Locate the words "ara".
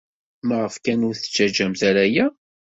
1.89-2.03